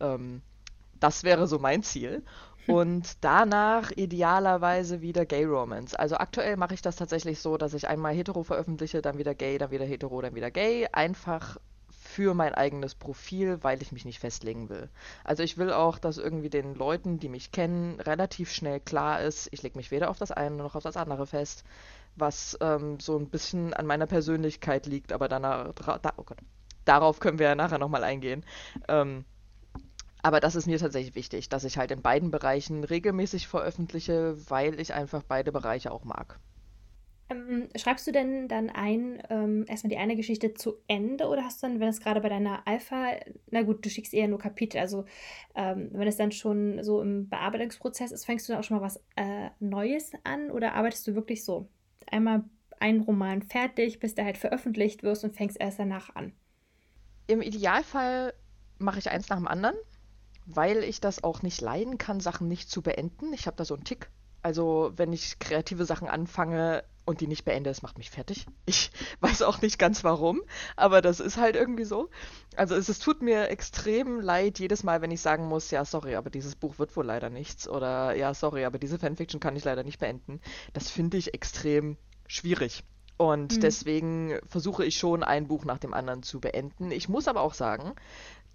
[0.00, 0.42] Ähm,
[1.00, 2.24] das wäre so mein Ziel.
[2.66, 5.94] Und danach idealerweise wieder Gay Romance.
[5.94, 9.56] Also aktuell mache ich das tatsächlich so, dass ich einmal hetero veröffentliche, dann wieder gay,
[9.58, 10.88] dann wieder hetero, dann wieder gay.
[10.92, 14.88] Einfach für mein eigenes Profil, weil ich mich nicht festlegen will.
[15.22, 19.48] Also ich will auch, dass irgendwie den Leuten, die mich kennen, relativ schnell klar ist,
[19.52, 21.64] ich lege mich weder auf das eine noch auf das andere fest,
[22.16, 26.38] was ähm, so ein bisschen an meiner Persönlichkeit liegt, aber danach, da, oh Gott,
[26.84, 28.44] darauf können wir ja nachher nochmal eingehen.
[28.88, 29.24] Ähm,
[30.22, 34.80] aber das ist mir tatsächlich wichtig, dass ich halt in beiden Bereichen regelmäßig veröffentliche, weil
[34.80, 36.38] ich einfach beide Bereiche auch mag.
[37.28, 41.60] Ähm, schreibst du denn dann ein, ähm, erstmal die eine Geschichte zu Ende oder hast
[41.60, 43.16] du dann, wenn es gerade bei deiner Alpha,
[43.50, 45.06] na gut, du schickst eher nur Kapitel, also
[45.56, 48.84] ähm, wenn es dann schon so im Bearbeitungsprozess ist, fängst du dann auch schon mal
[48.84, 51.68] was äh, Neues an oder arbeitest du wirklich so?
[52.08, 52.44] Einmal
[52.78, 56.32] einen Roman fertig, bis der halt veröffentlicht wird und fängst erst danach an?
[57.26, 58.34] Im Idealfall
[58.78, 59.74] mache ich eins nach dem anderen
[60.46, 63.32] weil ich das auch nicht leiden kann, Sachen nicht zu beenden.
[63.32, 64.10] Ich habe da so einen Tick.
[64.42, 68.46] Also wenn ich kreative Sachen anfange und die nicht beende, das macht mich fertig.
[68.66, 70.42] Ich weiß auch nicht ganz warum,
[70.76, 72.10] aber das ist halt irgendwie so.
[72.56, 76.14] Also es, es tut mir extrem leid jedes Mal, wenn ich sagen muss, ja sorry,
[76.14, 79.64] aber dieses Buch wird wohl leider nichts oder ja sorry, aber diese Fanfiction kann ich
[79.64, 80.40] leider nicht beenden.
[80.74, 81.96] Das finde ich extrem
[82.28, 82.84] schwierig.
[83.16, 83.60] Und mhm.
[83.60, 86.90] deswegen versuche ich schon, ein Buch nach dem anderen zu beenden.
[86.90, 87.94] Ich muss aber auch sagen,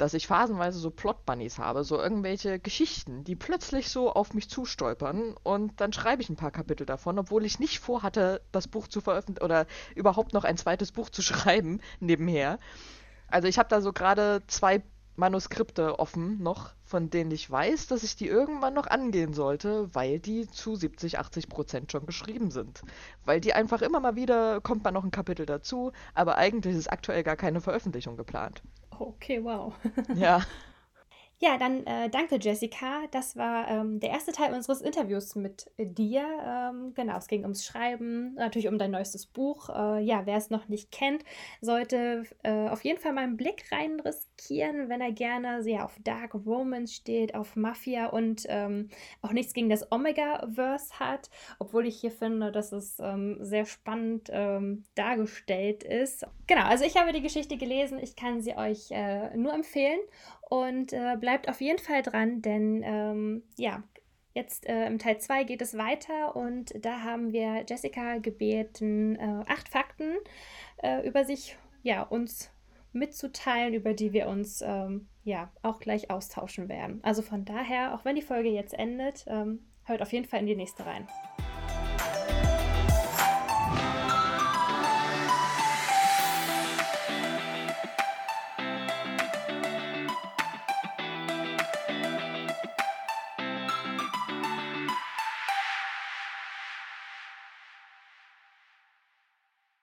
[0.02, 5.36] dass ich phasenweise so Plot-Bunnies habe, so irgendwelche Geschichten, die plötzlich so auf mich zustolpern
[5.44, 9.00] und dann schreibe ich ein paar Kapitel davon, obwohl ich nicht vorhatte, das Buch zu
[9.00, 12.58] veröffentlichen oder überhaupt noch ein zweites Buch zu schreiben nebenher.
[13.28, 14.82] Also ich habe da so gerade zwei
[15.18, 20.20] Manuskripte offen noch, von denen ich weiß, dass ich die irgendwann noch angehen sollte, weil
[20.20, 22.82] die zu 70, 80 Prozent schon geschrieben sind.
[23.24, 26.92] Weil die einfach immer mal wieder kommt man noch ein Kapitel dazu, aber eigentlich ist
[26.92, 28.64] aktuell gar keine Veröffentlichung geplant.
[29.02, 29.74] Oh, okay, wow.
[30.16, 30.42] Ja.
[31.44, 33.08] Ja, dann äh, danke Jessica.
[33.10, 36.24] Das war ähm, der erste Teil unseres Interviews mit dir.
[36.46, 39.70] Ähm, genau, es ging ums Schreiben, natürlich um dein neuestes Buch.
[39.70, 41.24] Äh, ja, wer es noch nicht kennt,
[41.60, 45.98] sollte äh, auf jeden Fall mal einen Blick rein riskieren, wenn er gerne sehr auf
[46.04, 48.90] Dark Romance steht, auf Mafia und ähm,
[49.24, 54.30] auch nichts gegen das Omega-Verse hat, obwohl ich hier finde, dass es ähm, sehr spannend
[54.32, 56.24] ähm, dargestellt ist.
[56.46, 57.98] Genau, also ich habe die Geschichte gelesen.
[57.98, 60.00] Ich kann sie euch äh, nur empfehlen.
[60.52, 63.84] Und äh, bleibt auf jeden Fall dran, denn ähm, ja,
[64.34, 69.44] jetzt äh, im Teil 2 geht es weiter und da haben wir Jessica gebeten, äh,
[69.48, 70.18] acht Fakten
[70.84, 72.52] äh, über sich, ja, uns
[72.92, 77.00] mitzuteilen, über die wir uns ähm, ja auch gleich austauschen werden.
[77.02, 80.48] Also von daher, auch wenn die Folge jetzt endet, ähm, hört auf jeden Fall in
[80.48, 81.08] die nächste rein.